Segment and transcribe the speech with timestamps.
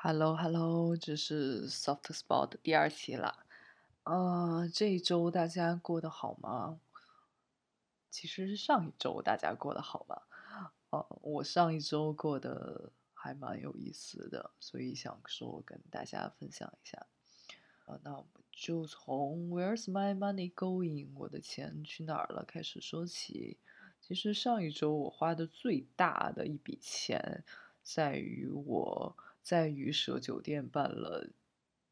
[0.00, 3.44] Hello，Hello，这是 Soft Spot 第二期了。
[4.04, 6.78] 啊，这一周大家过得好吗？
[8.08, 10.22] 其实是上一周大家过得好吗？
[10.90, 17.08] 呃，我上一周过得还蛮有意思的，所以想说跟大家分享一下。
[17.86, 21.08] 呃，那我们就从 Where's my money going？
[21.16, 22.44] 我的钱去哪儿了？
[22.44, 23.58] 开始说起。
[24.00, 27.42] 其实上一周我花的最大的一笔钱，
[27.82, 29.16] 在于我。
[29.48, 31.26] 在鱼舍酒店办了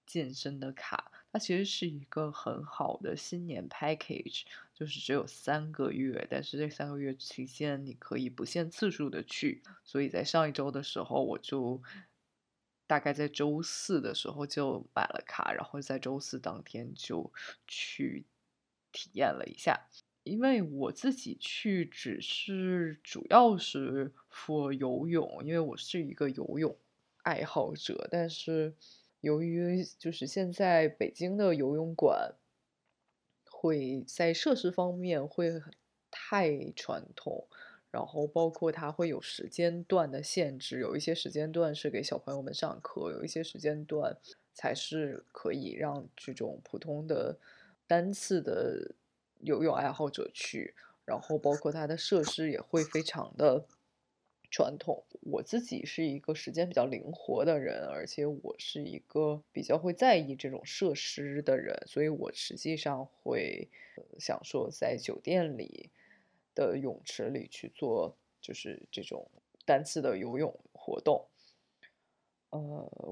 [0.04, 4.42] 健身的卡，它其实是一个很好的新年 package，
[4.74, 9.62] 就是只有三个月，但是这三个月期间你可以不限次数的去。
[9.82, 11.82] 所以在上一周的时候，我就
[12.86, 17.32] 大概在周四的时候就买了卡，然后在周四当天就
[17.66, 18.26] 去
[18.92, 19.88] 体验了一下。
[20.24, 26.76] 因为我自己去只是主要是 for 游泳，因为我是一个游泳。
[27.26, 28.72] 爱好者，但是
[29.20, 32.36] 由于就是现在北京的游泳馆
[33.50, 35.60] 会在设施方面会
[36.08, 37.48] 太传统，
[37.90, 44.16] 然后包括它会有时间段的限制，有一些时间段是给小朋友们上课，有一些时间段
[44.54, 47.36] 才是可以让这种普通的
[47.88, 48.94] 单次的
[49.40, 53.66] 游泳爱好者去，然后包括它的设施也会非常的。
[54.50, 63.68] 传统，我自己是一个时间比较灵活的人，而且我是一个比较会在意这种设施的人，所以我实际上会
[64.18, 65.90] 想说在酒店里
[66.54, 69.28] 的泳池里去做，就是这种
[69.64, 71.26] 单次的游泳活动。
[72.50, 72.58] 呃，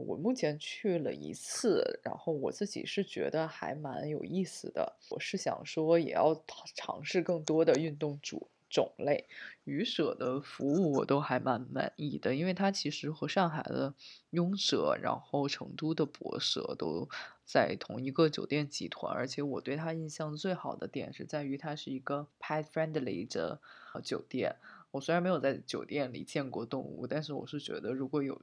[0.06, 4.96] 我目前去了一次，然后我自己是觉得还蛮有意思的。
[5.10, 6.41] 我是想说也要
[6.74, 8.48] 尝试更多的运动主。
[8.75, 9.28] 种类，
[9.62, 13.94] 鱼舍的服务我都还蛮满意的，因为它其实和上海的
[14.31, 17.08] 雍舍，然后成都的博舍都
[17.44, 23.60] 在同一个酒店集团，而且我对它印象最好的点是在于它是一个 pet friendly 的
[24.03, 24.56] 酒店。
[24.91, 28.43] 我虽然没有在酒店里见过动物，但是我是觉得如果有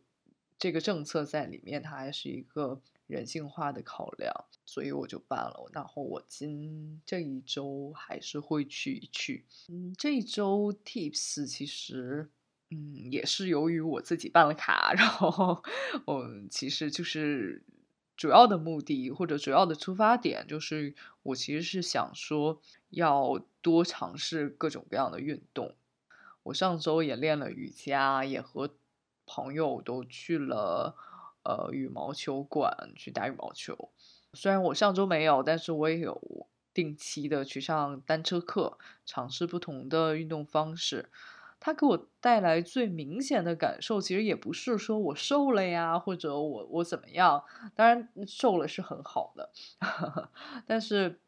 [0.58, 2.80] 这个政策在里面，它还是一个。
[3.12, 4.34] 人性化的考量，
[4.66, 5.70] 所以我就办了。
[5.74, 9.46] 然后我今这一周还是会去一去。
[9.68, 12.30] 嗯，这一周 Tips 其实，
[12.70, 15.62] 嗯，也是由于我自己办了卡，然后，
[16.08, 17.64] 嗯，其实就是
[18.16, 22.62] 主要的目的或者主要的出发点，就是我其实是想说
[22.92, 25.76] 要多尝试各种各样的运动。
[26.44, 28.74] 我上周也练了瑜伽，也和
[29.26, 30.96] 朋友都去了。
[31.44, 33.92] 呃，羽毛球馆去打羽毛球，
[34.34, 41.10] 虽然我上周没有，但是我也有定期的去上单车课，尝试不同的运动方式。
[41.60, 47.44] 它给我带来最明显的感受，其实也不是说我瘦了呀，或者我我怎么样，
[47.76, 49.52] 当然瘦了是很好的，
[50.66, 51.22] 但是。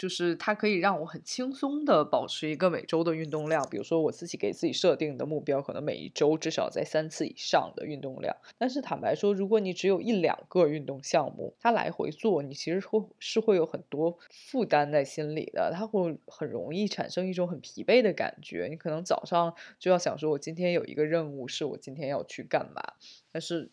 [0.00, 8.34] 就是它可以让我很轻松的保持一个每周的运动量，比如说我自己给自己设定的目标，可能每一周至少在三次以上的运动量。
[8.56, 18.68] 但是坦白说，如果你只有一两个运动项目，它来回做，你其实会是会有很多负担在心里的，它会很容易产生一种很疲惫的感觉。
[18.70, 22.94] 你可能早上就要想说，我今天有一个任务，是我今天要去干嘛，
[23.30, 23.70] 但是。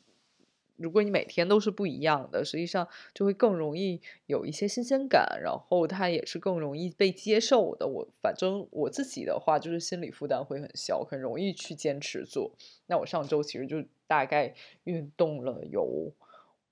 [0.78, 7.88] 如果你每天都是不一样的，实际上就会更容易有一些新鲜感，然后它也是更容易被接受的。
[7.88, 12.52] 我反正我自己的话，就是心理负担会很小，很容易去坚持做。
[12.86, 16.14] 那我上周其实就大概运动了有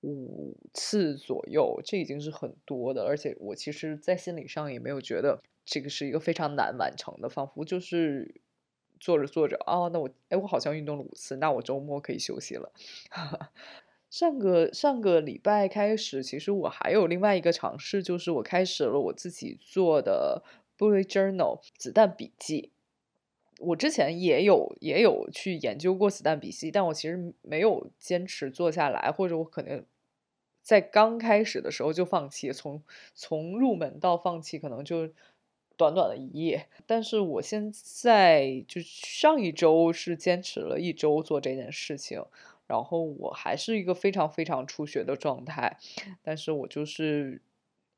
[0.02, 8.40] 五次左右，这已经是很多的，而且我其实，在心理上也没有觉得这个是一个非常难完成的，仿佛就是
[9.00, 12.72] 做着做着啊，那我哎，我好像运动了五次，那我周末可以休息了。
[14.16, 20.42] 上个上个礼拜开始，其实我还有另外一个尝试，就是我开始了我自己做的
[20.78, 22.70] bullet journal 子弹笔记。
[23.58, 29.84] 我之前也有也有去研究过子弹笔记，但我其实没有坚持做下来，或者我可能
[30.62, 32.82] 在刚开始的时候就放弃，从
[33.14, 35.10] 从入门到放弃，可能就
[35.76, 36.68] 短短的一页。
[36.86, 42.24] 但是我现在就上一周是坚持了一周做这件事情。
[42.66, 45.78] 然后我还是一个非常非常初学的状态，
[46.20, 47.40] 但是我就是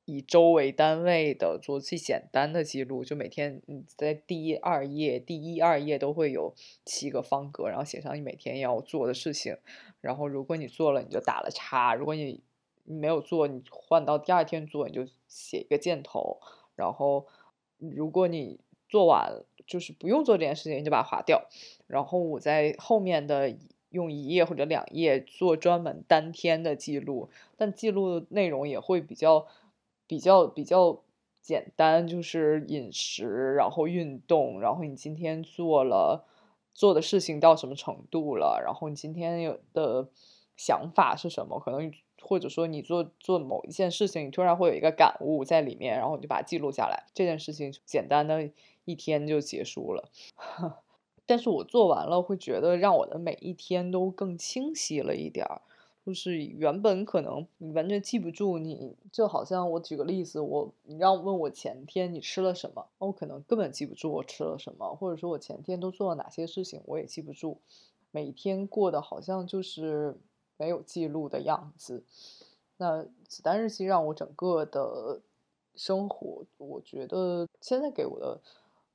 [0.04, 6.54] 以周为单位的做最简单的记录，就每天你在第二页、第一二页都会有
[6.84, 9.56] 七个方格，然后写上你每天要做的事情，
[10.02, 12.42] 然后如果你做了，你就打了叉；如果你
[12.84, 16.40] 你没有做，你换到第二天做，你就写一个箭头；
[16.74, 17.26] 然后
[17.78, 21.48] 如果你做完就是不用做这件事情，你就把它划掉。
[21.86, 23.56] 然后我在后面的。
[23.90, 29.46] 用一页或者两页做专门当天的记录，但记录内容也会比较
[30.06, 31.00] 比较比较
[31.40, 36.26] 简单，就是饮食，然后运动，然后你今天做了
[36.75, 40.08] 做的事情到什么程度了，然后你今天有的
[40.56, 41.90] 想法是什么，可能
[42.20, 48.50] 或者说你做做某一件事情，你突然会有一个感悟在里面，然后你就把它记录下来，这件事情简单的
[48.85, 50.08] 一天就结束了。
[51.28, 55.60] 但是我做完了，会觉得让我的每一天都更清晰了一点儿。
[56.06, 67.58] 就是原本可能你完全记不住，你就好像我举个例子，我你让问我前天你吃了什么，我可能根本记不住我吃了什么，或者说我前天都做了哪些事情，我也记不住。
[68.10, 70.16] 每天过得好像就是
[70.56, 72.02] 没有记录的样子。
[72.78, 75.20] 那子弹日记让我整个的
[75.75, 78.40] 生活，我觉得现在给我的。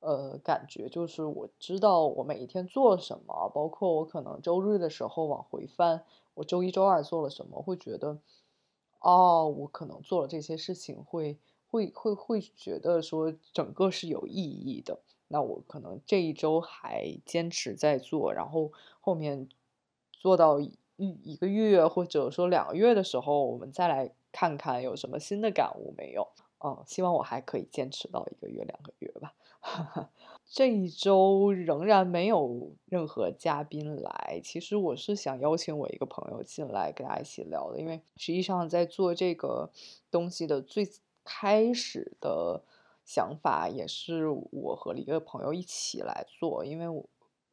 [0.04, 6.04] 呃，感觉就是我知道我每一天做了什么，包括我可能周日的时候往回翻，
[6.34, 8.18] 我周一周二做了什么，会觉得，
[9.00, 11.38] 哦，我可能做了这些事情，会
[11.70, 15.00] 会会会觉得说整个是有意义的。
[15.28, 19.48] 那我可能这一周还坚持在做，然后后面
[20.12, 26.28] 做到一一个月或者说两个月的时候，我们再来看看有什么新的感悟没有。
[26.60, 29.34] 嗯，希望我还可以坚持到一个月两个月吧。
[30.46, 34.40] 这一周仍然没有任何嘉宾来。
[34.44, 39.70] 其实我是想邀请我一个朋友进来跟大家一起聊的，因为实际上在做这个
[40.10, 40.86] 东西的最
[41.24, 42.62] 开始的
[43.04, 46.64] 想法也是我和一个朋友一起来做。
[46.64, 47.04] 因为我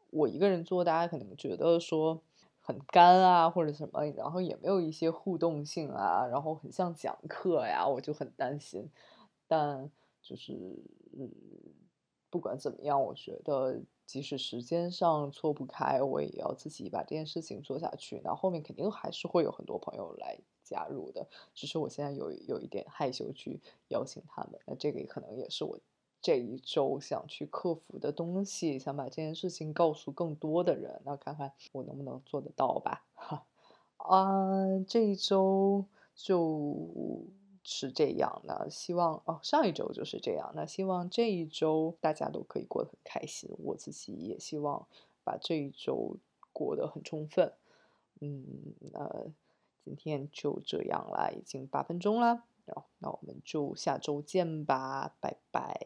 [0.10, 2.22] 我一个人做，大家可能觉得说
[2.62, 8.90] 很干啊，或者什么，然后也没有一些互动性啊，然后很像讲课呀，我就很担心。
[9.48, 9.92] 但
[10.22, 10.54] 就是
[11.18, 11.30] 嗯。
[12.32, 18.22] 不管怎么样，我觉得即使时间上错不开，我也要自己把这件事情做下去。
[18.24, 23.60] 那后面肯定还是会有很多朋友来加入的，只是我现在有有一点害羞去
[23.90, 24.58] 邀请他们。
[24.66, 25.78] 那这个可能也是我
[26.22, 31.02] 这一周想去克服的东西，想把这件事情告诉更多的人。
[31.06, 33.06] 那看看我能不能做得到吧。
[33.16, 33.46] 哈，
[33.98, 35.86] 啊，这一周
[36.16, 37.26] 就。
[37.64, 40.52] 是这样的，希望哦，上一周就是这样。
[40.56, 44.88] 那希望这一周大家都可以过得很开心，我自己也希望
[45.24, 46.18] 把这一周
[46.52, 47.54] 过得很充分。
[48.20, 48.44] 嗯，
[48.92, 49.28] 那
[49.86, 52.46] 今天就这样啦，已经八分钟了，
[52.98, 55.80] 那我们就下周见吧，拜拜。